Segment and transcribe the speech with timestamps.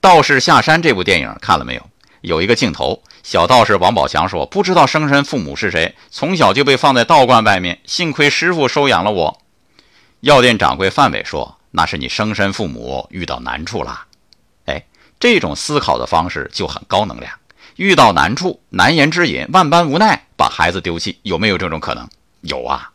[0.00, 1.82] 道士下山这部电影看了没有？
[2.20, 9.42] 有一个镜头，小道士王宝强说：“不知道生身父母是谁，从小就被放在道观外面，幸亏师傅收养了我。”
[10.20, 14.06] 药店掌柜范伟说：“那是你生身父母遇到难处了。”
[14.66, 14.84] 哎，
[15.18, 17.32] 这种思考的方式就很高能量。
[17.76, 22.08] 遇到难处，难言之隐，万般无奈，把孩子丢弃，有没有这种可能？
[22.40, 22.90] 有啊。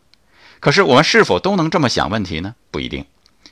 [0.59, 2.55] 可是我们是否都能这么想问题呢？
[2.71, 3.05] 不一定。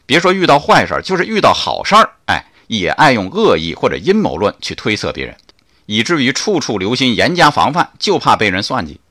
[0.06, 2.44] 别说遇到坏事，就是遇到好事儿，哎，
[2.80, 5.36] 也爱用恶意或者阴谋论去推测别人。
[5.88, 9.02] 以至于处处留心，严加防范，就怕被人算计。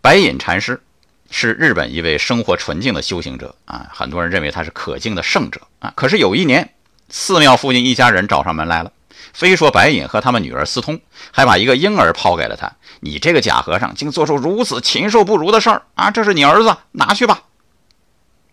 [0.00, 0.80] 白隐禅师
[1.28, 5.92] 是日本一位生活纯净的修行者啊，很多人认为他是可敬的圣者啊。
[5.96, 6.72] 可是有一年，
[7.08, 8.92] 寺庙附近一家人找上门来了，
[9.32, 11.00] 非说白隐和他们女儿私通，
[11.32, 12.70] 还把一个婴儿抛给了他。
[13.00, 16.12] 你这个假和尚，竟做出如此禽兽不如的事儿啊！
[16.12, 17.42] 这是你儿子，拿去吧。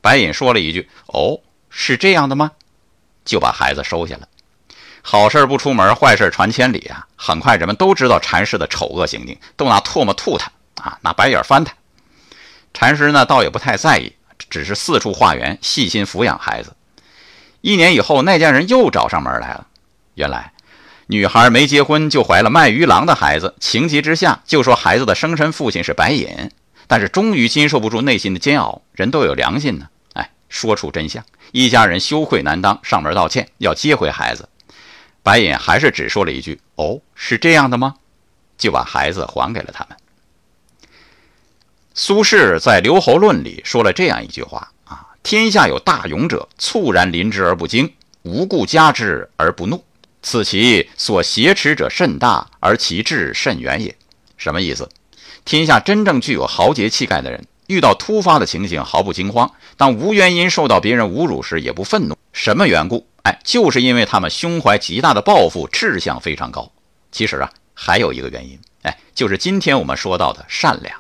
[0.02, 2.54] 白隐说了一句：“哦，是这样的吗？”
[3.28, 4.28] 就把孩子收下了。
[5.04, 7.06] 好事不出门，坏事传千里啊！
[7.16, 11.74] 很快人们都知道禅师的丑恶行径，都拿唾沫吐他啊，拿白眼翻他。
[12.74, 14.14] 禅师呢，倒也不太在意，
[14.50, 16.76] 只是四处化缘，细心抚养孩子。
[17.62, 19.68] 一年以后，那家人又找上门来了。
[20.16, 20.52] 原来，
[21.08, 26.52] 女孩没结婚就怀了卖鱼郎的孩子，情急之下就说孩子的生身父亲是白隐。
[26.90, 29.88] 但是终于经受不住内心的煎熬，人都有良心呢，
[30.50, 31.24] 说出真相。
[31.52, 34.50] 一家人羞愧难当，上门道歉，要接回孩子。
[35.24, 37.96] 白隐还是只说了一句：“哦，是这样的吗？”
[38.58, 39.98] 就把孩子还给了他们。
[41.94, 49.84] 苏轼在《留侯论》里说了这样一句话：“啊，天下有大勇者，猝然临之而不惊，无故加之而不怒，
[50.22, 53.96] 此其所挟持者甚大，而其志甚远也。”
[54.38, 54.88] 什么意思？
[55.44, 62.18] 天下真正具有豪杰气概的人，遇到突发的情形毫不惊慌，当无原因受到别人侮辱时也不愤怒。
[62.34, 63.08] 什么缘故？
[63.24, 66.72] 哎，就是因为他们胸怀极大的抱负，志向非常高。
[67.12, 71.00] 其实啊，还有一个原因，哎，就是今天我们说到的善良。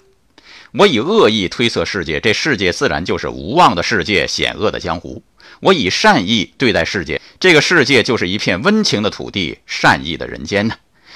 [0.73, 5.23] 我以恶意推测世界，这世界自然就是无望的世界，险恶的江湖。
[5.61, 10.75] 我以善意对待世界，这个世界就是一片温情的土地，善意的人间呢。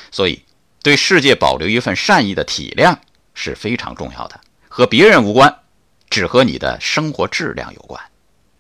[0.10, 0.42] 所以，
[0.82, 2.96] 对世界保留一份善意的体谅
[3.34, 4.40] 是非常重要的，
[4.74, 5.54] 和别人无关，
[6.10, 8.02] 只和你的生活质量有关。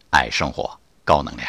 [0.10, 1.48] 爱生活，高能量。